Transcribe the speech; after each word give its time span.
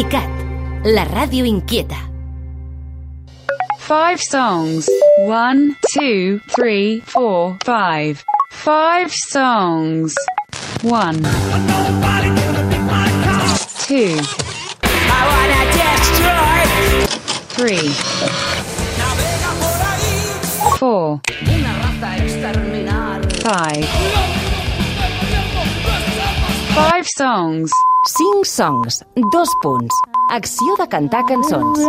ICAT, 0.00 0.30
la 0.84 1.02
ràdio 1.04 1.44
inquieta. 1.44 1.98
Five 3.80 4.18
songs. 4.22 4.88
One, 5.18 5.76
two, 5.92 6.40
three, 6.48 7.00
four, 7.00 7.58
five. 7.64 8.24
Five 8.50 9.12
songs. 9.12 10.14
One. 10.82 11.20
Two. 13.84 14.16
Three. 17.52 17.90
Four. 20.78 21.20
Five. 23.42 24.39
Five 26.74 27.06
songs. 27.16 27.70
Cinc 28.06 28.44
songs, 28.46 29.04
dos 29.32 29.48
punts. 29.62 29.94
Acció 30.30 30.76
de 30.78 30.86
cantar 30.88 31.24
cançons. 31.26 31.80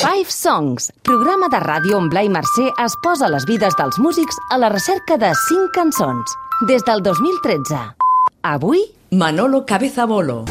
Five 0.00 0.30
Songs, 0.30 0.90
programa 1.04 1.48
de 1.52 1.60
ràdio 1.62 1.98
on 2.00 2.08
Blai 2.10 2.28
Mercè 2.32 2.70
es 2.82 2.96
posa 3.04 3.28
les 3.30 3.44
vides 3.46 3.76
dels 3.78 3.98
músics 4.02 4.40
a 4.50 4.58
la 4.58 4.72
recerca 4.72 5.18
de 5.20 5.30
cinc 5.46 5.70
cançons. 5.76 6.34
Des 6.66 6.82
del 6.88 7.02
2013. 7.06 7.78
Avui, 8.42 8.82
Manolo 9.10 9.64
Cabeza 9.66 10.06
Bolo. 10.06 10.44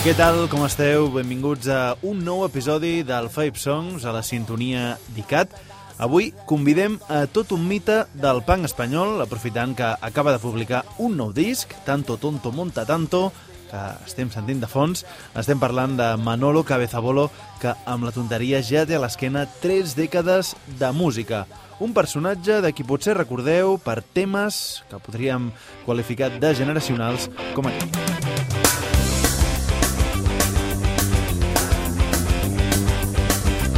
Què 0.00 0.14
tal, 0.16 0.46
com 0.48 0.62
esteu? 0.64 1.10
Benvinguts 1.12 1.68
a 1.68 1.80
un 2.08 2.22
nou 2.24 2.46
episodi 2.46 3.02
del 3.04 3.26
Five 3.28 3.60
Songs 3.60 4.06
a 4.08 4.14
la 4.16 4.22
sintonia 4.24 4.94
d'ICAT. 5.12 5.52
Avui 6.00 6.30
convidem 6.48 6.94
a 7.12 7.26
tot 7.28 7.52
un 7.52 7.66
mite 7.68 7.98
del 8.16 8.40
punk 8.46 8.64
espanyol, 8.64 9.20
aprofitant 9.20 9.74
que 9.76 9.90
acaba 10.00 10.32
de 10.32 10.40
publicar 10.40 10.86
un 11.04 11.20
nou 11.20 11.34
disc, 11.36 11.76
Tanto 11.84 12.16
Tonto 12.16 12.48
Monta 12.48 12.86
Tanto, 12.88 13.26
que 13.68 13.82
estem 14.08 14.32
sentint 14.32 14.64
de 14.64 14.72
fons. 14.72 15.04
Estem 15.36 15.60
parlant 15.60 16.00
de 16.00 16.08
Manolo 16.16 16.64
Cabezabolo, 16.64 17.28
que 17.60 17.76
amb 17.84 18.08
la 18.08 18.16
tonteria 18.16 18.64
ja 18.64 18.86
té 18.88 18.96
a 18.96 19.04
l'esquena 19.04 19.44
tres 19.60 19.92
dècades 20.00 20.54
de 20.80 20.94
música. 20.96 21.44
Un 21.76 21.92
personatge 21.92 22.62
de 22.64 22.72
qui 22.72 22.88
potser 22.88 23.20
recordeu 23.20 23.76
per 23.84 24.00
temes 24.00 24.80
que 24.88 25.04
podríem 25.04 25.52
qualificar 25.84 26.32
de 26.40 26.56
generacionals 26.56 27.28
com 27.52 27.68
aquest. 27.68 28.29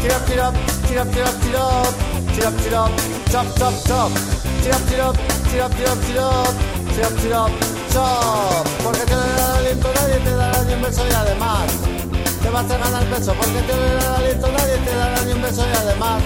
Tira, 0.02 0.18
tira, 0.26 0.52
tira, 0.88 1.04
tira, 1.04 1.30
tira, 1.40 1.62
tira, 2.34 2.50
tira, 2.50 2.90
chop, 3.30 3.46
chop, 3.56 3.74
chop. 3.86 4.10
Tira, 4.60 4.76
tira, 4.88 5.12
tira, 5.48 5.68
tira, 5.68 5.94
tira, 5.94 6.28
tira, 6.92 7.08
tira, 7.22 7.46
chop. 7.92 8.66
Porque 8.82 9.02
te 9.06 9.14
da 9.14 9.24
el 9.24 9.58
aliento, 9.58 9.88
nadie 9.94 10.18
te 10.18 10.34
dará 10.34 10.62
ni 10.64 10.74
un 10.74 10.82
beso 10.82 11.06
y 11.08 11.12
además 11.12 11.70
te 12.42 12.50
va 12.50 12.60
a 12.60 12.62
ganar 12.64 13.04
peso. 13.04 13.32
Porque 13.34 13.62
te 13.62 13.76
da 13.76 13.98
el 14.00 14.14
aliento, 14.16 14.48
nadie 14.50 14.76
te 14.78 14.92
dará 14.96 15.22
ni 15.22 15.32
un 15.34 15.42
beso 15.42 15.62
y 15.72 15.76
además 15.76 16.22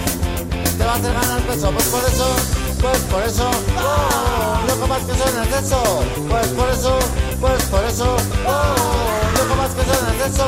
te 0.75 0.83
va 0.83 0.93
a 0.95 0.99
ganar 0.99 1.41
peso. 1.41 1.71
Pues 1.71 1.85
por 1.85 2.03
eso, 2.03 2.35
pues 2.81 2.99
por 3.11 3.21
eso, 3.21 3.51
oh, 3.77 4.67
loco 4.67 4.87
más 4.87 5.01
que 5.03 5.13
suena 5.13 5.43
es 5.43 5.65
eso. 5.65 5.81
Pues 6.27 6.47
por 6.47 6.69
eso, 6.69 6.97
pues 7.39 7.63
por 7.65 7.83
eso, 7.85 8.17
oh, 8.47 9.16
loco 9.47 9.61
más 9.61 9.73
que 9.73 9.81
es 9.81 10.33
eso. 10.33 10.47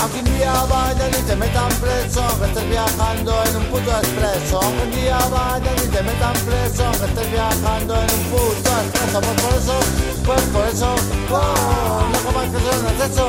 Aunque 0.00 0.18
un 0.18 0.36
día 0.36 0.52
vayan 0.70 1.10
y 1.10 1.22
te 1.22 1.36
metan 1.36 1.68
preso, 1.80 2.22
aunque 2.22 2.46
estés 2.46 2.68
viajando 2.68 3.32
en 3.44 3.56
un 3.56 3.64
puto 3.66 3.90
expreso. 3.90 4.60
Aunque 4.62 4.82
un 4.82 4.90
día 4.92 5.18
vayan 5.30 5.76
y 5.76 5.88
te 5.88 6.02
metan 6.02 6.34
preso, 6.46 6.84
aunque 6.84 7.06
estés 7.06 7.30
viajando 7.30 7.94
en 7.94 8.10
un 8.14 8.24
puto 8.30 8.70
expreso. 8.84 9.20
Pues 9.20 9.40
por 9.42 9.54
eso, 9.54 9.76
pues 10.24 10.42
por 10.52 10.66
eso, 10.66 10.94
oh, 11.30 12.02
loco 12.12 12.32
más 12.32 12.46
que 12.46 12.58
suena 12.60 12.90
es 12.92 13.10
eso. 13.10 13.28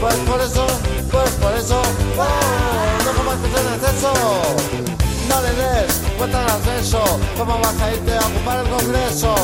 Pues 0.00 0.16
por 0.16 0.40
eso, 0.40 0.66
pues 1.10 1.30
por 1.42 1.52
eso, 1.54 1.82
oh, 2.18 3.04
loco 3.04 3.22
más 3.24 3.36
que 3.38 3.50
suena 3.50 3.76
es 3.76 3.82
eso. 3.94 5.09
No 5.30 5.40
le 5.42 5.52
des 5.54 6.18
vueltas 6.18 6.52
al 6.52 6.60
censo, 6.62 7.00
¿cómo 7.38 7.56
vas 7.60 7.80
a 7.80 7.92
irte 7.92 8.16
a 8.16 8.26
ocupar 8.26 8.64
el 8.64 8.68
Congreso? 8.68 9.34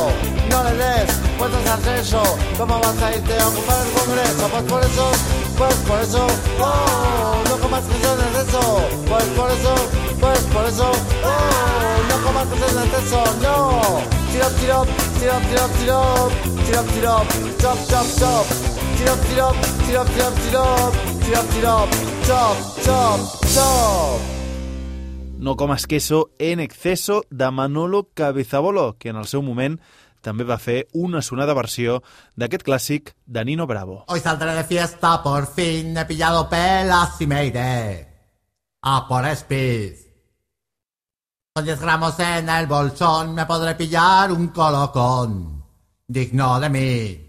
No 0.50 0.64
le 0.64 0.74
des 0.74 1.38
vueltas 1.38 1.66
al 1.70 1.80
censo, 1.80 2.22
¿cómo 2.58 2.80
vas 2.80 3.02
a 3.02 3.14
irte 3.14 3.38
a 3.38 3.47
ocupar 3.47 3.76
el 3.86 3.92
Congreso? 3.92 4.48
Pues 4.50 4.62
por 4.64 4.82
eso, 4.82 5.10
pues 5.56 5.75
por 5.86 6.00
eso, 6.00 6.26
oh, 6.60 7.42
no 7.48 7.56
comas 7.58 7.84
canciones 7.84 8.32
de 8.34 8.42
eso. 8.42 8.80
Pues 9.08 9.25
por 9.36 9.50
eso, 9.50 9.75
pues 10.20 10.41
por 10.52 10.64
eso, 10.66 10.91
oh, 11.25 11.96
no 12.08 12.26
comas 12.26 12.46
canciones 12.48 12.92
de 12.92 12.98
eso, 13.06 13.25
no. 13.42 13.80
Tiro, 14.32 14.48
tiro, 14.58 14.86
tiro, 15.20 15.34
tiro, 15.48 15.69
tiro, 15.78 16.30
tiro, 16.66 16.82
tiro, 16.82 17.22
chop, 17.60 17.78
chop, 17.88 18.06
chop. 18.19 18.46
Tiro, 18.98 19.14
tiro, 19.28 19.52
tiro, 19.86 20.04
tiro, 20.04 20.30
tiro, 20.42 20.92
tiro, 21.22 21.42
tiro, 21.52 21.88
chop, 22.26 22.56
chop, 22.84 23.19
chop. 23.54 24.35
No 25.46 25.54
comes 25.54 25.86
queso 25.86 26.30
en 26.40 26.58
exceso 26.58 27.22
de 27.30 27.48
Manolo 27.52 28.08
Cabezabolo, 28.14 28.96
que 28.98 29.10
en 29.10 29.16
el 29.20 29.28
seu 29.30 29.44
moment 29.46 29.76
també 30.18 30.42
va 30.42 30.56
fer 30.58 30.88
una 30.98 31.20
sonada 31.22 31.54
versió 31.54 32.00
d'aquest 32.34 32.64
clàssic 32.66 33.12
de 33.30 33.44
Nino 33.46 33.68
Bravo. 33.70 34.00
Hoy 34.10 34.18
saldré 34.24 34.56
de 34.56 34.64
fiesta, 34.66 35.22
por 35.22 35.46
fin 35.46 35.96
he 35.96 36.04
pillado 36.04 36.48
pelas 36.50 37.20
y 37.20 37.28
me 37.28 37.46
iré 37.46 38.08
a 38.82 39.06
por 39.06 39.24
Speed. 39.24 39.94
Con 41.54 41.64
10 41.64 41.80
gramos 41.80 42.18
en 42.18 42.48
el 42.48 42.66
bolsón 42.66 43.32
me 43.32 43.46
podré 43.46 43.76
pillar 43.76 44.32
un 44.32 44.48
colocón 44.48 45.62
digno 46.08 46.58
de 46.58 46.68
mí. 46.70 47.25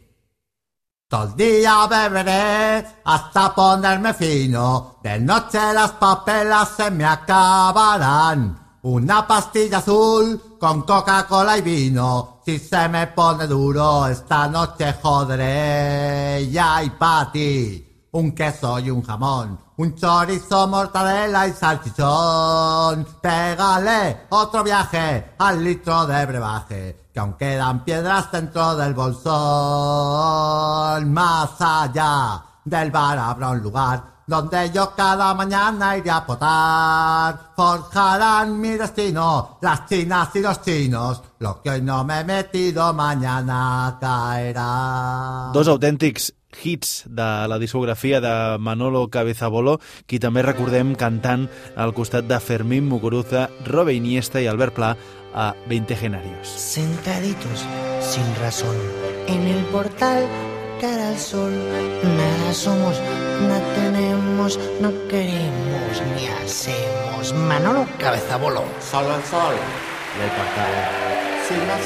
Todo 1.09 1.23
el 1.23 1.35
día 1.38 1.88
beberé 1.88 2.85
hasta 3.06 3.56
ponerme 3.56 4.13
fino. 4.13 4.97
De 5.01 5.18
noche 5.22 5.57
las 5.73 5.91
papelas 5.94 6.72
se 6.75 6.91
me 6.91 7.06
acabarán. 7.06 8.79
Una 8.81 9.25
pastilla 9.25 9.78
azul 9.78 10.57
con 10.59 10.81
Coca-Cola 10.81 11.59
y 11.59 11.62
vino. 11.62 12.41
Si 12.44 12.59
se 12.59 12.90
me 12.90 13.07
pone 13.07 13.47
duro 13.47 14.06
esta 14.07 14.50
noche 14.50 14.96
joderé. 15.01 16.50
Ya 16.51 16.75
hay 16.75 16.90
pa' 16.90 17.29
ti. 17.31 17.87
Un 18.17 18.31
queso 18.31 18.79
y 18.79 18.89
un 18.89 19.03
jamón. 19.03 19.59
Un 19.78 19.94
chorizo, 19.94 20.67
mortadela 20.67 21.47
y 21.47 21.51
salchichón. 21.51 23.05
Pégale 23.22 24.22
otro 24.29 24.63
viaje 24.63 25.35
al 25.38 25.63
litro 25.63 26.07
de 26.07 26.25
brebaje. 26.25 27.09
Que 27.13 27.19
aún 27.19 27.33
quedan 27.33 27.85
piedras 27.85 28.31
dentro 28.31 28.75
del 28.75 28.95
bolsón. 28.95 29.33
Más 31.13 31.51
allá 31.59 32.44
del 32.66 32.89
bar 32.89 33.19
habrá 33.19 33.51
un 33.51 33.61
lugar 33.61 34.17
donde 34.28 34.72
yo 34.72 34.94
cada 34.95 35.34
mañana 35.34 35.95
iré 35.97 36.11
a 36.11 36.25
potar. 36.25 37.51
Forjarán 37.55 38.59
mi 38.59 38.72
destino 38.72 39.57
las 39.61 39.85
chinas 39.88 40.35
y 40.35 40.39
los 40.41 40.61
chinos. 40.61 41.22
Lo 41.39 41.61
que 41.61 41.69
hoy 41.69 41.81
no 41.81 42.03
me 42.03 42.19
he 42.19 42.23
metido 42.23 42.94
mañana 42.94 43.97
caerá. 44.01 45.51
Dos 45.53 45.67
autèntics 45.67 46.34
hits 46.63 47.03
de 47.07 47.47
la 47.47 47.59
discografia 47.59 48.22
de 48.22 48.57
Manolo 48.59 49.07
Cabezabolo, 49.09 49.79
qui 50.07 50.19
també 50.19 50.44
recordem 50.45 50.95
cantant 50.95 51.47
al 51.75 51.94
costat 51.94 52.28
de 52.28 52.40
Fermín 52.40 52.88
Muguruza, 52.90 53.47
Robe 53.66 53.95
Iniesta 53.97 54.41
i 54.41 54.47
Albert 54.47 54.76
Pla 54.76 54.96
a 55.34 55.53
20 55.70 55.96
Genarios. 55.96 56.47
Sentaditos 56.47 57.66
sin 58.02 58.26
razón 58.41 58.76
en 59.28 59.47
el 59.47 59.64
portal 59.66 60.26
cara 60.79 61.09
al 61.09 61.17
sol. 61.17 61.52
Nada 62.03 62.53
somos, 62.53 62.99
no 63.47 63.59
tenemos, 63.76 64.59
no 64.82 64.91
queremos 65.08 66.02
ni 66.16 66.28
hacemos. 66.28 67.34
Manolo 67.34 67.87
Cabezabolo. 67.99 68.64
Solo 68.79 69.16
el 69.16 69.23
sol 69.23 69.55
del 70.20 70.29
portal. 70.29 71.27
Sin 71.47 71.66
más 71.66 71.85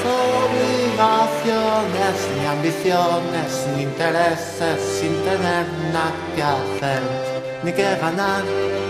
obligaciones, 0.49 2.15
ni 2.35 2.45
ambiciones, 2.47 3.67
ni 3.75 3.83
intereses, 3.83 4.81
sin 4.99 5.13
tener 5.23 5.67
nada 5.93 6.11
que 6.35 6.41
hacer, 6.41 7.01
ni 7.63 7.71
que 7.71 7.95
ganar, 8.01 8.43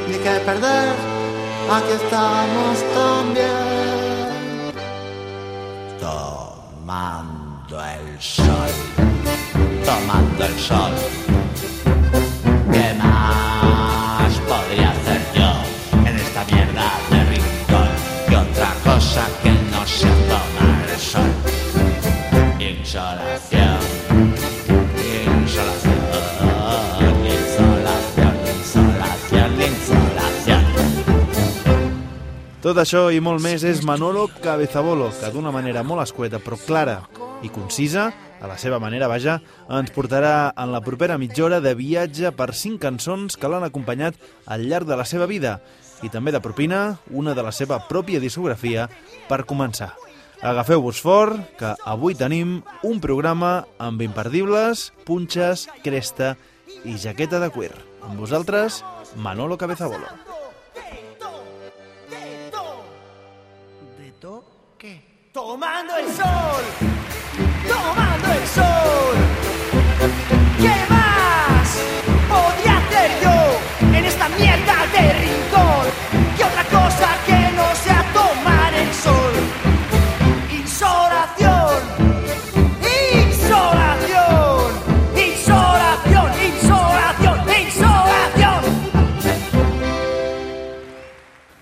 ni 0.07 0.15
que 0.15 0.39
perder. 0.45 0.93
Aquí 1.69 1.91
estamos 1.91 2.77
también. 2.93 4.71
Tomando 5.99 7.75
el 7.83 8.21
sol, 8.21 8.71
tomando 9.83 10.45
el 10.45 10.57
sol. 10.57 11.40
Tot 32.61 32.81
això 32.83 33.05
i 33.15 33.21
molt 33.23 33.39
més 33.39 33.63
és 33.63 33.79
Manolo 33.87 34.25
Cabezabolo, 34.43 35.07
que 35.21 35.31
d'una 35.31 35.55
manera 35.55 35.85
molt 35.87 36.03
escueta 36.03 36.41
però 36.43 36.59
clara 36.59 36.97
i 37.41 37.49
concisa, 37.49 38.09
a 38.41 38.51
la 38.51 38.59
seva 38.59 38.81
manera, 38.83 39.07
vaja, 39.07 39.39
ens 39.71 39.95
portarà 39.95 40.51
en 40.51 40.75
la 40.75 40.83
propera 40.83 41.15
mitja 41.17 41.47
hora 41.47 41.63
de 41.63 41.71
viatge 41.79 42.35
per 42.35 42.51
cinc 42.51 42.83
cançons 42.83 43.39
que 43.39 43.47
l'han 43.47 43.63
acompanyat 43.71 44.19
al 44.51 44.67
llarg 44.67 44.91
de 44.91 44.99
la 44.99 45.07
seva 45.07 45.31
vida 45.31 45.61
i 46.03 46.11
també 46.11 46.35
de 46.35 46.43
propina 46.43 46.97
una 47.07 47.31
de 47.37 47.43
la 47.45 47.55
seva 47.55 47.79
pròpia 47.87 48.19
discografia 48.19 48.89
per 49.31 49.45
començar. 49.47 49.93
Agafeu-vos 50.41 50.97
fort, 50.97 51.37
que 51.59 51.75
avui 51.85 52.15
tenim 52.17 52.55
un 52.81 52.97
programa 53.03 53.67
amb 53.77 54.01
imperdibles, 54.01 54.87
punxes, 55.05 55.67
cresta 55.85 56.33
i 56.81 56.97
jaqueta 56.97 57.37
de 57.43 57.51
cuir. 57.53 57.75
Amb 58.01 58.17
vosaltres, 58.17 58.81
Manolo 59.21 59.59
Cabezabolo. 59.61 60.30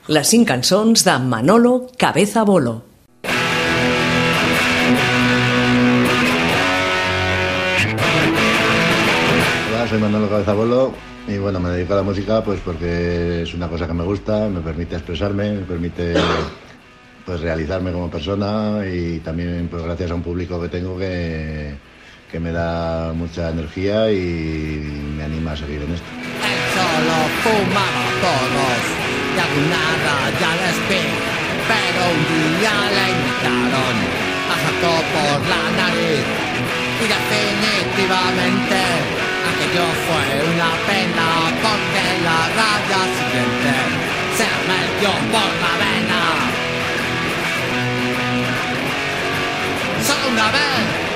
Les 0.10 0.26
cinc 0.26 0.48
cançons 0.50 1.04
de 1.06 1.14
Manolo 1.22 1.86
Cabeza 1.96 2.42
Bolo. 2.44 2.72
Hola, 9.70 9.88
soy 9.88 10.00
Manolo 10.00 10.28
Cabezabolo 10.28 10.94
y 11.28 11.38
bueno, 11.38 11.60
me 11.60 11.70
dedico 11.70 11.94
a 11.94 11.98
la 11.98 12.02
música 12.02 12.44
pues 12.44 12.60
porque 12.66 13.44
es 13.44 13.54
una 13.54 13.68
cosa 13.68 13.86
que 13.86 13.94
me 13.94 14.04
gusta, 14.04 14.50
me 14.50 14.62
permite 14.62 14.96
expresarme, 14.96 15.52
me 15.52 15.62
permite 15.62 16.16
pues 17.24 17.42
realizarme 17.42 17.92
como 17.92 18.10
persona 18.10 18.82
y 18.92 19.20
también 19.20 19.68
pues 19.70 19.84
gracias 19.84 20.10
a 20.10 20.16
un 20.16 20.24
público 20.24 20.60
que 20.60 20.70
tengo 20.70 20.98
que, 20.98 21.76
que 22.32 22.40
me 22.40 22.52
da 22.52 23.14
mucha 23.14 23.52
energía 23.52 24.12
y 24.12 25.14
me 25.16 25.24
anima 25.26 25.52
a 25.52 25.56
seguir 25.56 25.84
en 25.84 25.94
esto. 25.94 26.08
Solo 26.74 27.14
fumaba 27.44 28.06
todos 28.22 28.99
y 29.36 29.40
alguna 29.46 29.84
raya 30.06 30.52
les 30.62 30.80
vi, 30.90 31.04
pero 31.70 32.02
un 32.16 32.24
día 32.60 32.76
le 32.96 33.06
invitaron 33.16 33.96
a 34.52 34.56
saco 34.64 34.94
por 35.14 35.40
la 35.52 35.64
nariz 35.80 36.26
y 37.02 37.06
definitivamente 37.16 38.80
aquello 39.50 39.88
fue 40.06 40.26
una 40.52 40.72
pena 40.88 41.28
porque 41.64 42.04
la 42.28 42.40
raya 42.60 43.02
siguiente 43.18 43.74
se 44.38 44.50
metió 44.70 45.12
por 45.34 45.52
la 45.64 45.74
vena. 45.84 46.22
Solo 50.08 50.26
una 50.34 50.52
vez. 50.52 51.10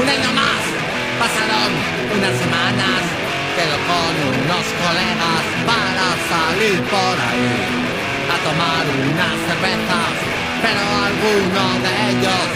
Un 0.00 0.08
año 0.08 0.30
más, 0.32 0.62
pasaron 1.18 1.70
unas 2.16 2.34
semanas, 2.38 3.02
quedó 3.58 3.78
con 3.90 4.14
unos 4.38 4.66
colegas 4.82 5.44
para 5.66 6.06
salir 6.30 6.78
por 6.94 7.16
ahí 7.28 7.58
a 8.30 8.36
tomar 8.46 8.84
unas 9.02 9.34
cervezas, 9.46 10.14
pero 10.62 10.82
alguno 11.08 11.64
de 11.84 11.92
ellos 12.10 12.46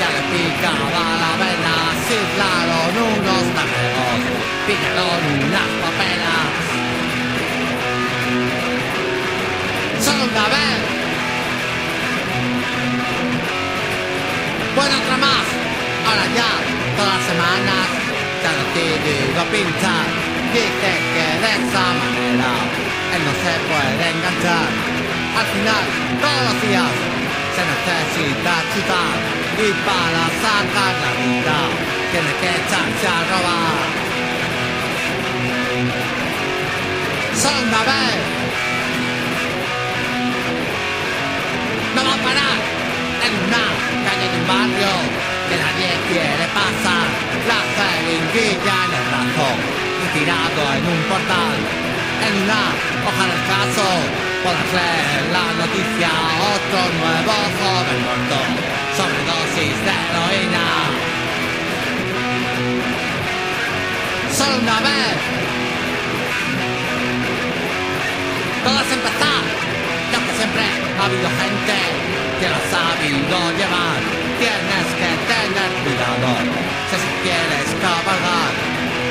ya 0.00 0.08
le 0.16 0.22
picaba 0.32 1.04
la 1.24 1.32
vena, 1.40 1.76
chiflaron 2.04 2.92
unos 3.08 3.44
tarregos, 3.56 4.20
picaron 4.66 5.22
unas 5.48 5.70
papelas. 5.82 6.52
Solo 10.04 10.24
una 10.28 10.46
vez. 10.54 10.78
Bueno, 14.76 14.94
otra 15.02 15.16
más. 15.24 15.46
Ahora 16.06 16.26
ya, 16.38 16.50
todas 16.96 17.16
las 17.16 17.24
semanas, 17.32 17.86
ya 18.42 18.50
no 18.56 18.62
decidido 18.74 19.42
pinchar. 19.52 20.29
Dice 20.52 20.92
que 21.14 21.26
de 21.42 21.50
esa 21.62 21.84
manera 22.00 22.50
él 23.14 23.22
no 23.22 23.34
se 23.42 23.54
puede 23.70 24.04
enganchar. 24.10 24.70
Al 25.38 25.46
final, 25.54 25.84
todos 26.20 26.42
los 26.48 26.56
días, 26.66 26.94
se 27.54 27.62
necesita 27.70 28.52
chutar. 28.74 29.14
Y 29.62 29.70
para 29.86 30.22
sacar 30.42 30.94
la 31.04 31.12
vida, 31.22 31.56
tiene 32.10 32.32
que 32.40 32.48
echarse 32.50 33.06
a 33.06 33.20
robar. 33.30 33.78
Solo 37.40 37.60
una 37.68 37.82
vez. 37.90 38.18
No 41.94 42.00
va 42.04 42.14
a 42.14 42.22
parar 42.26 42.58
en 43.24 43.32
una 43.46 43.64
calle 44.04 44.26
de 44.32 44.36
un 44.40 44.46
barrio 44.50 44.94
que 45.48 45.56
nadie 45.62 45.90
quiere 46.08 46.44
pasar. 46.58 47.06
La 47.46 47.59
jeringuilla 47.80 48.76
en 48.86 48.92
el 48.98 49.04
brazo 49.08 49.48
y 50.02 50.06
tirado 50.18 50.62
en 50.76 50.84
un 50.94 51.00
portal. 51.10 51.56
En 52.26 52.32
una 52.44 52.62
hoja 53.06 53.24
del 53.32 53.42
caso 53.52 53.86
podrás 54.44 54.70
leer 54.78 55.22
la 55.36 55.46
noticia. 55.60 56.10
Otro 56.54 56.80
nuevo 57.00 57.36
joven 57.58 57.98
muerto, 58.04 58.38
sobredosis 58.96 59.76
de 59.86 59.94
heroína. 60.04 60.66
Solo 64.36 64.54
una 64.64 64.78
vez. 64.88 65.16
Todo 68.64 68.78
es 68.84 68.92
empezar. 68.92 69.42
Y 70.10 70.14
aunque 70.14 70.32
siempre 70.36 70.64
ha 70.98 71.04
habido 71.06 71.28
gente 71.42 71.78
que 72.40 72.48
lo 72.48 72.56
ha 72.56 72.66
sabido 72.76 73.36
llevar, 73.58 74.00
tienes 74.38 74.86
que 75.00 75.10
tener 75.30 75.70
cuidado 75.84 76.69
si 76.90 76.96
así 76.96 77.12
quieres 77.22 77.68
cabalgar. 77.80 78.52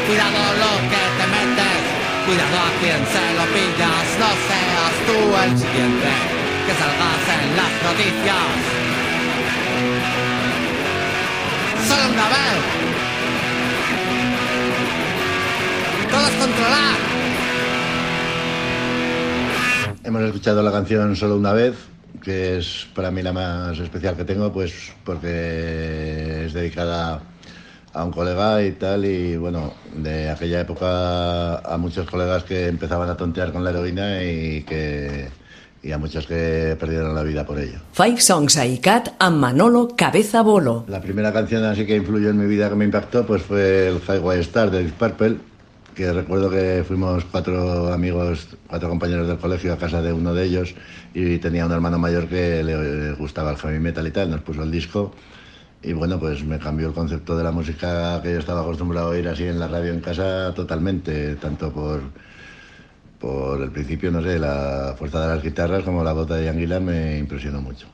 Cuidado 0.05 0.41
lo 0.63 0.73
que 0.91 1.03
te 1.17 1.25
metes, 1.31 1.81
cuidado 2.25 2.57
a 2.59 2.71
quien 2.81 2.99
se 3.13 3.23
lo 3.39 3.45
pillas, 3.55 4.07
no 4.19 4.29
seas 4.49 4.93
tú 5.07 5.17
el 5.43 5.51
siguiente 5.57 6.11
que 6.65 6.73
salgas 6.75 7.23
en 7.35 7.43
las 7.55 7.73
noticias. 7.87 8.51
Solo 11.87 12.05
una 12.13 12.27
vez. 12.35 12.59
Todo 16.11 16.27
controlar. 16.39 16.97
Hemos 20.03 20.21
escuchado 20.23 20.63
la 20.63 20.71
canción 20.71 21.15
solo 21.15 21.37
una 21.37 21.53
vez, 21.53 21.75
que 22.21 22.57
es 22.57 22.87
para 22.93 23.09
mí 23.09 23.21
la 23.21 23.31
más 23.31 23.79
especial 23.79 24.17
que 24.17 24.25
tengo, 24.25 24.51
pues 24.51 24.91
porque 25.05 26.45
es 26.45 26.53
dedicada 26.53 27.21
a 27.93 28.03
un 28.03 28.11
colega 28.11 28.63
y 28.63 28.71
tal, 28.73 29.05
y 29.05 29.37
bueno, 29.37 29.73
de 29.95 30.29
aquella 30.29 30.61
época 30.61 31.57
a 31.59 31.77
muchos 31.77 32.09
colegas 32.09 32.43
que 32.43 32.67
empezaban 32.67 33.09
a 33.09 33.17
tontear 33.17 33.51
con 33.51 33.63
la 33.63 33.71
heroína 33.71 34.23
y 34.23 34.63
que 34.63 35.27
y 35.81 35.93
a 35.93 35.97
muchos 35.97 36.27
que 36.27 36.75
perdieron 36.77 37.15
la 37.15 37.23
vida 37.23 37.45
por 37.45 37.57
ello. 37.57 37.79
Five 37.93 38.19
Songs 38.19 38.57
a 38.57 38.65
ICAT 38.65 39.15
amb 39.19 39.37
Manolo 39.37 39.95
Cabeza 39.95 40.41
Bolo. 40.41 40.83
La 40.87 40.99
primera 40.99 41.31
canción 41.31 41.63
así 41.63 41.85
que 41.85 41.95
influyó 41.95 42.29
en 42.29 42.37
mi 42.37 42.47
vida, 42.47 42.69
que 42.69 42.75
me 42.75 42.85
impactó, 42.85 43.25
pues 43.25 43.41
fue 43.41 43.87
el 43.87 44.01
Highway 44.05 44.41
Star 44.41 44.71
de 44.71 44.83
Deep 44.83 44.95
Purple, 44.95 45.37
que 45.95 46.11
recuerdo 46.11 46.49
que 46.49 46.83
fuimos 46.85 47.23
cuatro 47.25 47.93
amigos, 47.93 48.47
cuatro 48.67 48.89
compañeros 48.89 49.27
del 49.27 49.37
colegio 49.37 49.73
a 49.73 49.77
casa 49.77 50.01
de 50.01 50.11
uno 50.11 50.33
de 50.33 50.43
ellos 50.43 50.75
y 51.13 51.37
tenía 51.37 51.65
un 51.65 51.71
hermano 51.71 51.97
mayor 51.97 52.27
que 52.27 52.63
le 52.63 53.13
gustaba 53.13 53.51
el 53.51 53.57
heavy 53.57 53.79
metal 53.79 54.05
y 54.05 54.11
tal, 54.11 54.29
nos 54.29 54.41
puso 54.41 54.63
el 54.63 54.71
disco 54.71 55.13
y 55.81 55.93
bueno, 55.93 56.19
pues 56.19 56.43
me 56.43 56.59
cambió 56.59 56.87
el 56.87 56.93
concepto 56.93 57.37
de 57.37 57.43
la 57.43 57.51
música 57.51 58.21
que 58.21 58.33
yo 58.33 58.39
estaba 58.39 58.61
acostumbrado 58.61 59.07
a 59.07 59.11
oír 59.11 59.27
así 59.27 59.45
en 59.45 59.59
la 59.59 59.67
radio 59.67 59.93
en 59.93 60.01
casa 60.01 60.53
totalmente, 60.53 61.35
tanto 61.35 61.71
por, 61.71 62.01
por 63.19 63.61
el 63.61 63.71
principio, 63.71 64.11
no 64.11 64.21
sé, 64.21 64.37
la 64.39 64.95
fuerza 64.97 65.21
de 65.21 65.35
las 65.35 65.43
guitarras 65.43 65.83
como 65.83 66.03
la 66.03 66.13
voz 66.13 66.27
de 66.27 66.49
Anguila 66.49 66.79
me 66.79 67.17
impresionó 67.17 67.61
mucho. 67.61 67.87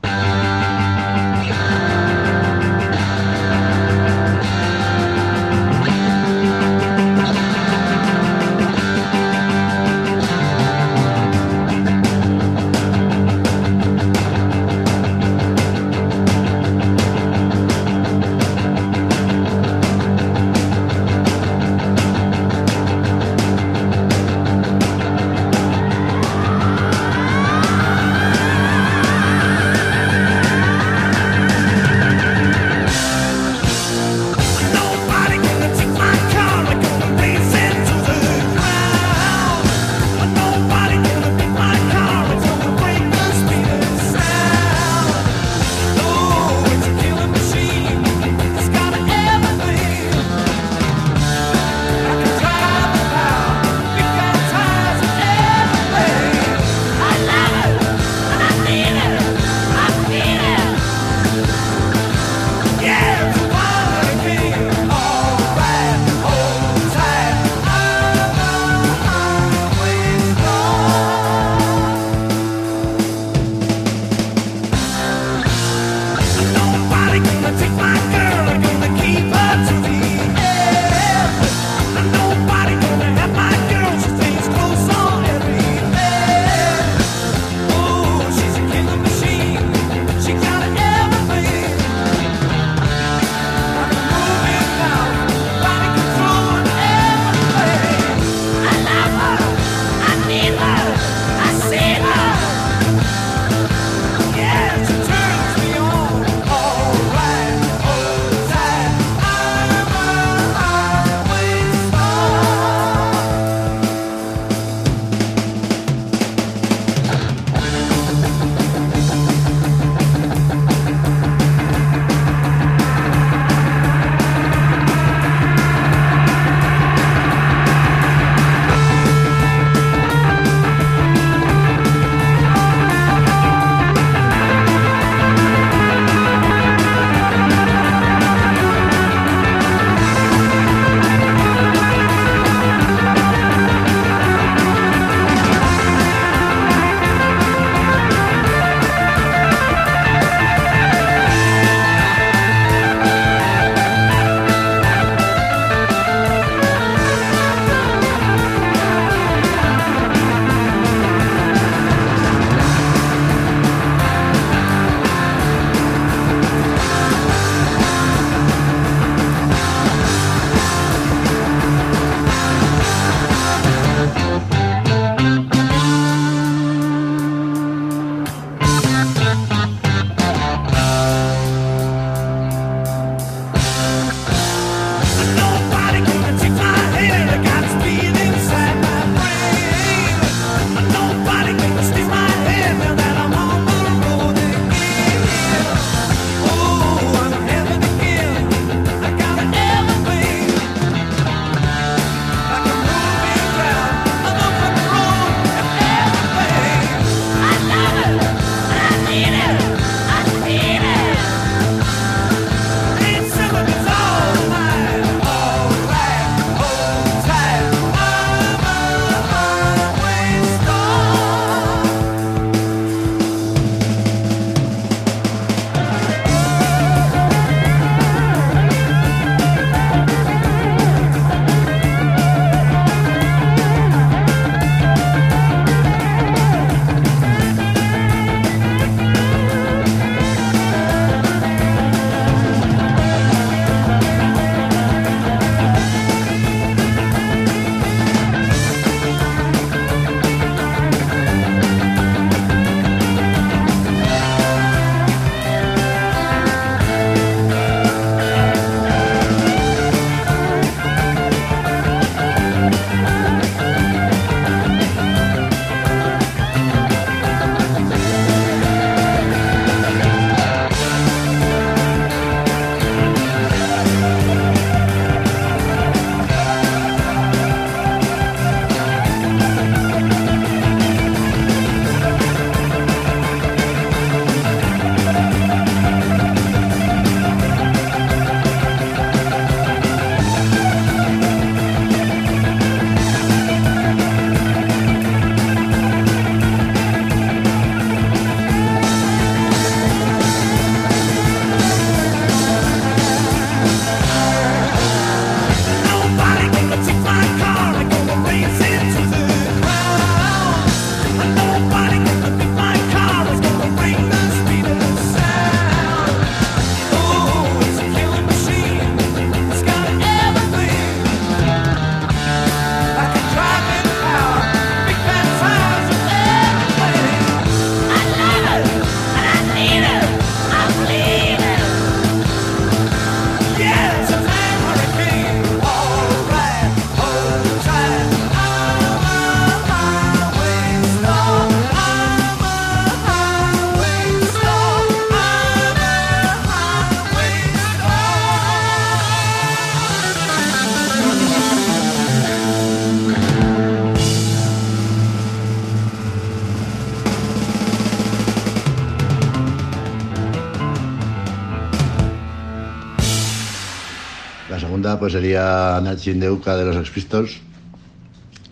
Sería 365.36 365.80
Nachin 365.82 366.18
de 366.18 366.30
Uca 366.30 366.56
de 366.56 366.64
los 366.64 366.76
Sex 366.76 366.90
Pistols, 366.90 367.40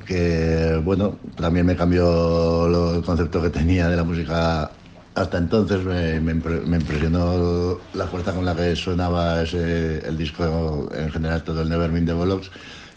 que 0.07 0.79
bueno, 0.85 1.17
también 1.37 1.65
me 1.65 1.75
cambió 1.77 2.69
lo- 2.69 2.95
el 2.97 3.03
concepto 3.03 3.41
que 3.41 3.49
tenía 3.49 3.89
de 3.89 3.97
la 3.97 4.05
música 4.05 4.71
hasta 5.15 5.39
entonces, 5.39 5.83
me, 5.85 6.21
me 6.21 6.35
impre- 6.35 6.63
me 6.67 6.77
impresionó 6.77 7.79
la 7.95 8.07
fuerza 8.07 8.33
con 8.33 8.45
la 8.45 8.55
que 8.55 8.77
sonaba 8.77 9.43
ese, 9.43 10.07
el 10.07 10.19
disco 10.19 10.91
en 10.95 11.11
general, 11.11 11.43
todo 11.43 11.63
el 11.63 11.69
Nevermind 11.71 12.07
de 12.07 12.13
Bollocks, 12.13 12.51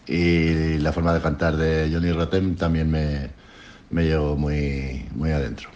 y 0.08 0.80
la 0.80 0.92
forma 0.92 1.14
de 1.14 1.22
cantar 1.22 1.56
de 1.56 1.90
Johnny 1.92 2.12
Rotem 2.12 2.56
también 2.56 2.90
me, 2.92 3.30
me 3.92 4.04
llevó 4.04 4.36
muy, 4.36 5.06
muy 5.16 5.32
adentro. 5.32 5.70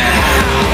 now 0.00 0.69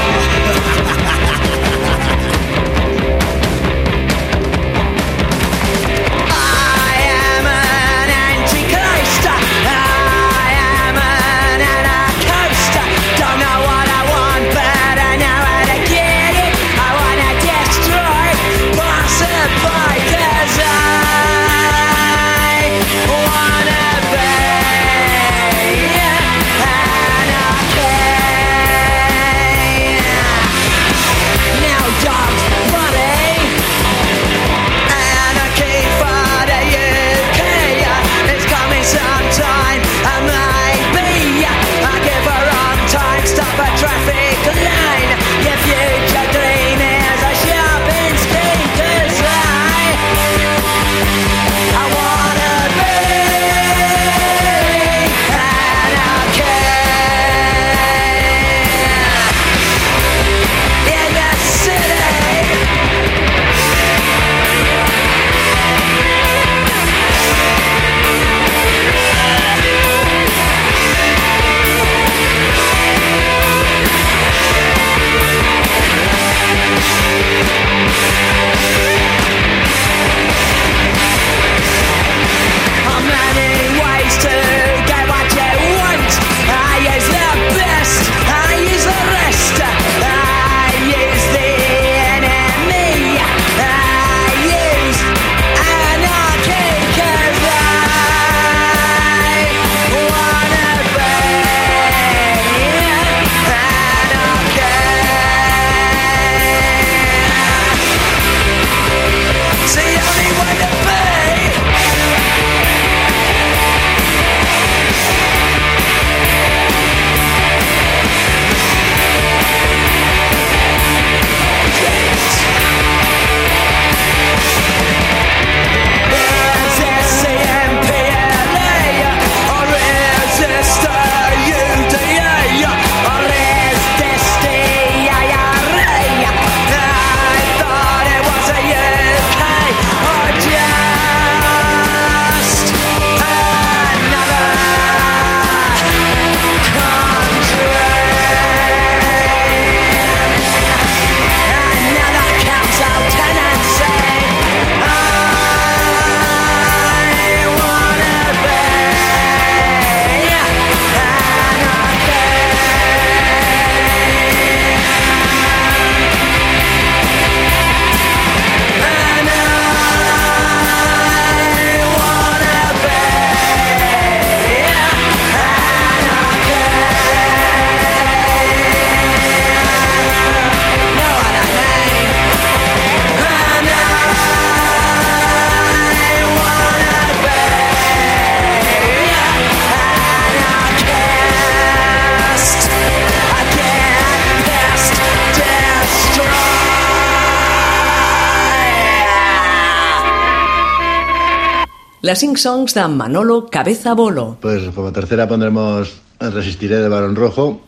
Les 202.01 202.19
5 202.19 202.37
songs 202.37 202.73
de 202.75 202.87
Manolo 202.87 203.47
Cabeza 203.47 203.93
Bolo. 203.93 204.37
Pues 204.39 204.63
como 204.75 204.91
tercera 204.91 205.27
pondremos 205.27 205.99
Resistiré 206.19 206.77
de 206.77 206.89
Barón 206.89 207.15
Rojo, 207.15 207.61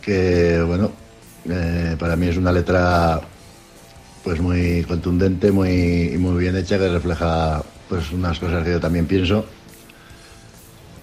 que 0.00 0.62
bueno, 0.62 0.92
eh, 1.48 1.96
para 1.98 2.14
mí 2.14 2.28
es 2.28 2.36
una 2.36 2.52
letra 2.52 3.20
pues 4.22 4.40
muy 4.40 4.84
contundente, 4.84 5.50
muy, 5.50 6.16
muy 6.16 6.38
bien 6.38 6.56
hecha, 6.56 6.78
que 6.78 6.88
refleja 6.88 7.62
pues 7.88 8.12
unas 8.12 8.38
cosas 8.38 8.62
que 8.62 8.70
yo 8.70 8.80
también 8.80 9.06
pienso. 9.06 9.44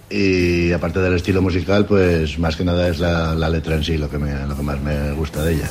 Y 0.08 0.72
aparte 0.72 1.00
del 1.00 1.14
estilo 1.14 1.42
musical, 1.42 1.84
pues 1.84 2.38
más 2.38 2.56
que 2.56 2.64
nada 2.64 2.88
es 2.88 2.98
la, 2.98 3.34
la 3.34 3.48
letra 3.50 3.76
en 3.76 3.84
sí 3.84 3.98
lo 3.98 4.08
que, 4.08 4.18
me, 4.18 4.46
lo 4.46 4.56
que 4.56 4.62
más 4.62 4.80
me 4.80 5.12
gusta 5.12 5.44
de 5.44 5.54
ella. 5.54 5.70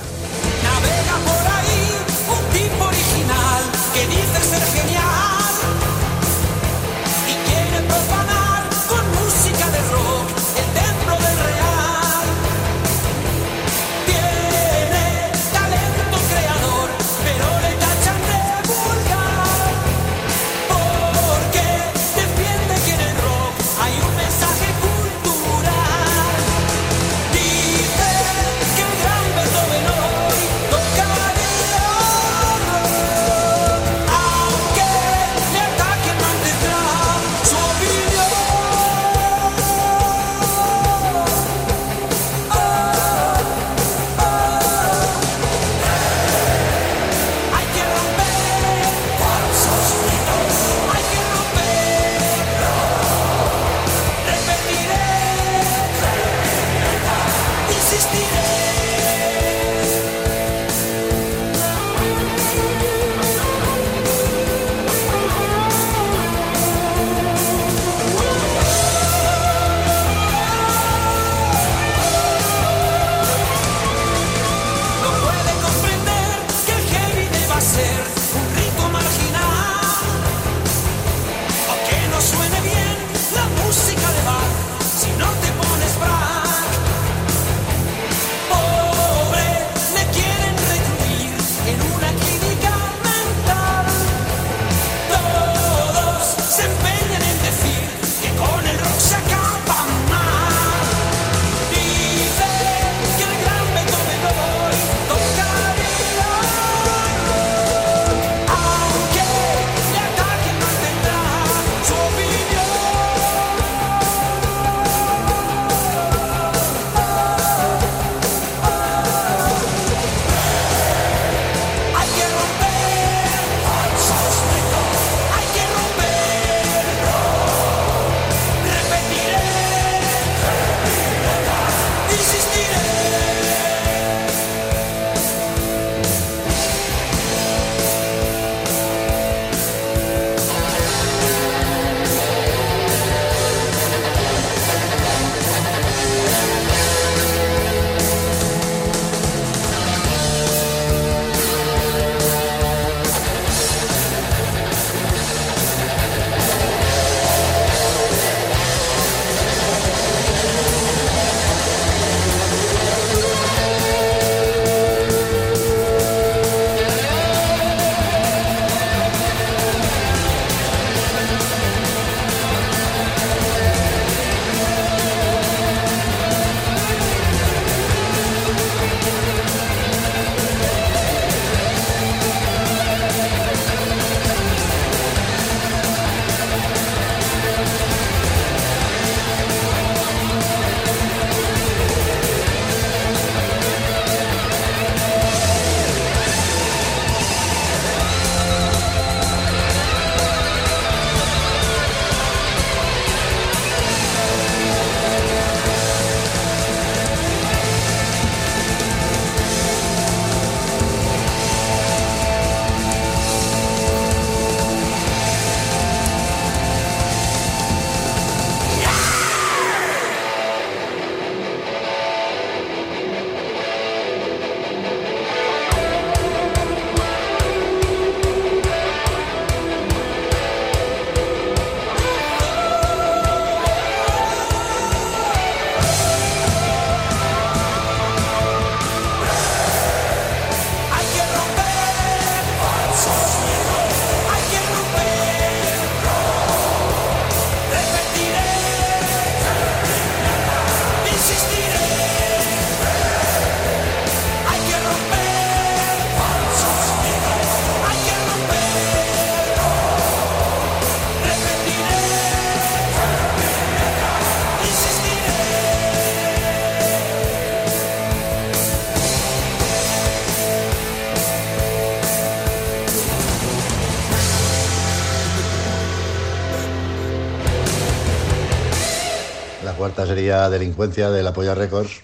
Cuarta 280.00 280.16
sería 280.16 280.50
Delincuencia 280.50 281.10
de 281.10 281.24
la 281.24 281.34
Polla 281.34 281.56
Records. 281.56 282.02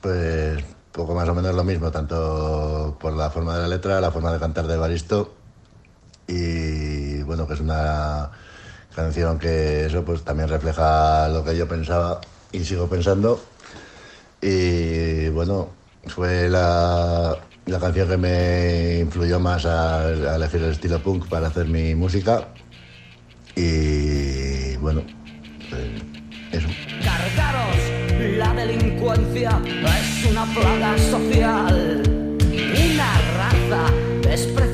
Pues 0.00 0.62
poco 0.92 1.12
más 1.12 1.28
o 1.28 1.34
menos 1.34 1.54
lo 1.56 1.64
mismo, 1.64 1.90
tanto 1.90 2.96
por 3.00 3.14
la 3.14 3.30
forma 3.30 3.56
de 3.56 3.62
la 3.62 3.68
letra, 3.68 4.00
la 4.00 4.12
forma 4.12 4.32
de 4.32 4.38
cantar 4.38 4.68
de 4.68 4.76
Baristo. 4.76 5.34
Y 6.28 7.22
bueno, 7.22 7.48
que 7.48 7.54
es 7.54 7.60
una 7.60 8.30
canción 8.94 9.40
que 9.40 9.86
eso 9.86 10.04
pues 10.04 10.22
también 10.22 10.48
refleja 10.48 11.28
lo 11.28 11.44
que 11.44 11.56
yo 11.56 11.66
pensaba 11.66 12.20
y 12.52 12.64
sigo 12.64 12.86
pensando. 12.88 13.40
Y 14.40 15.30
bueno, 15.30 15.70
fue 16.06 16.48
la, 16.48 17.36
la 17.66 17.80
canción 17.80 18.08
que 18.08 18.16
me 18.18 18.98
influyó 19.00 19.40
más 19.40 19.66
a, 19.66 20.02
a 20.02 20.36
elegir 20.36 20.62
el 20.62 20.70
estilo 20.70 21.02
punk 21.02 21.28
para 21.28 21.48
hacer 21.48 21.66
mi 21.66 21.92
música. 21.96 22.48
Y 23.56 24.76
bueno, 24.76 25.02
pues, 25.70 26.19
eso. 26.52 26.68
Cargaros, 27.04 27.76
la 28.36 28.54
delincuencia 28.54 29.60
es 29.66 30.30
una 30.30 30.44
plaga 30.46 30.98
social, 30.98 32.02
una 32.94 33.20
raza 33.36 33.92
despreciable, 34.22 34.69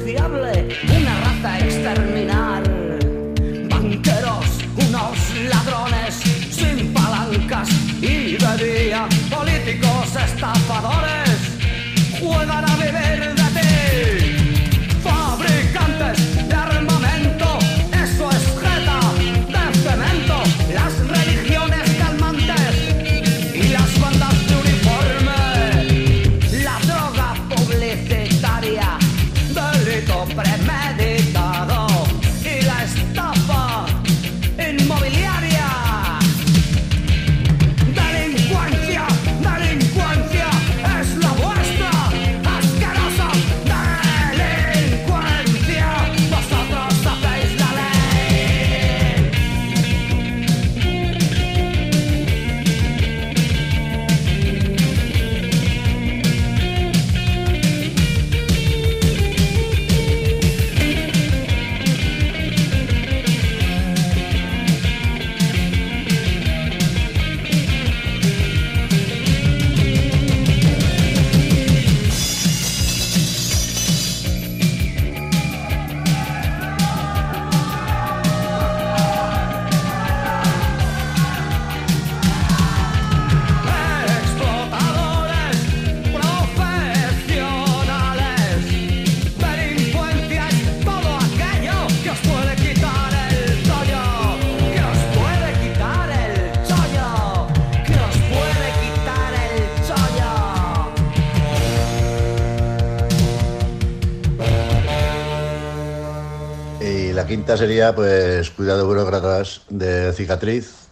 la 107.26 107.30
quinta 107.30 107.56
sería, 107.56 107.92
pues, 107.92 108.52
Cuidado 108.52 108.86
Burócratas 108.86 109.62
de 109.68 110.12
Cicatriz. 110.12 110.86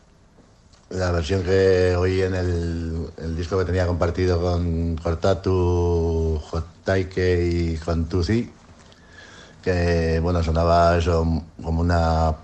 La 0.91 1.13
versión 1.13 1.45
que 1.45 1.95
oí 1.95 2.23
en 2.23 2.35
el, 2.35 3.37
disco 3.37 3.57
que 3.57 3.65
tenía 3.65 3.87
compartido 3.87 4.41
con 4.41 4.97
Cortatu, 4.97 6.41
Jotaike 6.51 7.39
y 7.41 7.77
con 7.77 8.09
Tuzi. 8.09 8.51
Que, 9.63 10.19
bueno, 10.21 10.43
sonaba 10.43 10.99
eso 10.99 11.25
como 11.63 11.83
una 11.83 12.35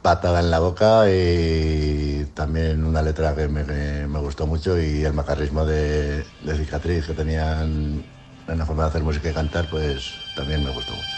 patada 0.00 0.40
en 0.40 0.50
la 0.50 0.60
boca 0.60 1.10
y 1.10 2.26
también 2.32 2.82
una 2.82 3.02
letra 3.02 3.34
que 3.34 3.46
me, 3.46 4.06
gustó 4.20 4.46
mucho 4.46 4.80
y 4.80 5.04
el 5.04 5.12
macarrismo 5.12 5.66
de 5.66 6.24
Cicatriz 6.56 7.04
que 7.04 7.12
tenían 7.12 8.02
en 8.48 8.58
la 8.58 8.64
forma 8.64 8.84
de 8.84 8.88
hacer 8.88 9.02
música 9.02 9.28
y 9.28 9.34
cantar, 9.34 9.68
pues 9.68 10.14
también 10.34 10.64
me 10.64 10.72
gustó 10.72 10.92
mucho. 10.92 11.17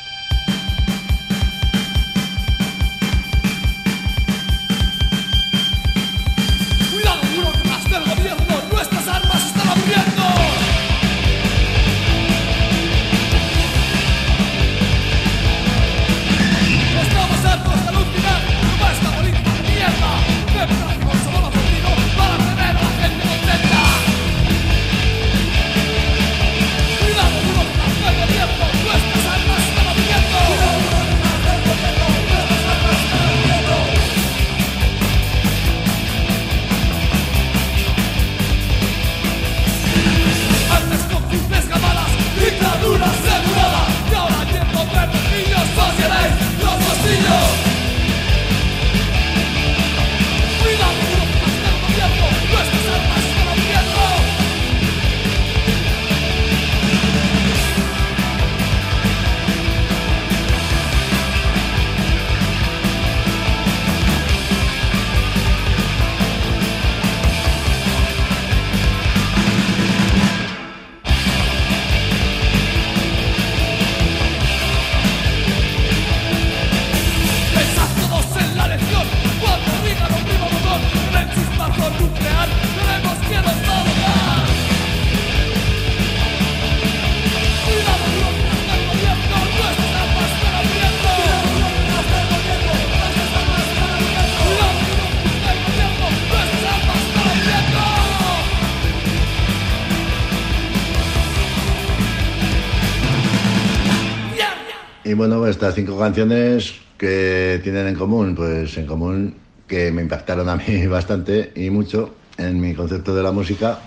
Bueno, 105.21 105.47
estas 105.47 105.75
cinco 105.75 105.99
canciones 105.99 106.81
que 106.97 107.61
tienen 107.63 107.89
en 107.89 107.95
común, 107.95 108.35
pues 108.35 108.79
en 108.79 108.87
común 108.87 109.35
que 109.69 109.93
me 109.93 110.01
impactaron 110.01 110.49
a 110.49 110.57
mí 110.57 110.87
bastante 110.89 111.53
y 111.55 111.69
mucho 111.69 112.15
en 112.39 112.59
mi 112.59 112.73
concepto 112.73 113.15
de 113.15 113.23
la 113.23 113.31
música 113.31 113.79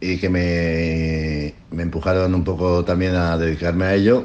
y 0.00 0.18
que 0.18 0.28
me, 0.28 1.54
me 1.76 1.82
empujaron 1.82 2.32
un 2.32 2.44
poco 2.44 2.84
también 2.84 3.16
a 3.16 3.36
dedicarme 3.36 3.86
a 3.86 3.94
ello 3.96 4.22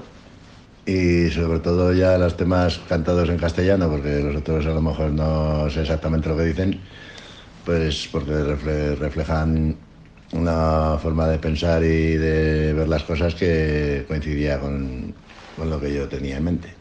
y 0.86 1.32
sobre 1.32 1.58
todo 1.58 1.92
ya 1.92 2.20
los 2.20 2.38
temas 2.38 2.80
cantados 2.88 3.28
en 3.30 3.38
castellano, 3.38 3.90
porque 3.90 4.20
los 4.22 4.36
otros 4.36 4.68
a 4.68 4.70
lo 4.70 4.84
mejor 4.84 5.10
no 5.12 5.72
sé 5.72 5.82
exactamente 5.82 6.30
lo 6.30 6.38
que 6.38 6.44
dicen, 6.44 6.80
pues 7.66 8.08
porque 8.12 8.34
refle- 8.34 8.96
reflejan 8.96 9.76
una 10.34 11.00
forma 11.02 11.28
de 11.28 11.40
pensar 11.40 11.84
y 11.84 12.14
de 12.16 12.74
ver 12.74 12.88
las 12.88 13.04
cosas 13.04 13.34
que 13.34 14.06
coincidía 14.08 14.60
con, 14.60 15.16
con 15.60 15.70
lo 15.70 15.80
que 15.80 15.94
yo 15.94 16.08
tenía 16.08 16.38
en 16.38 16.44
mente. 16.46 16.79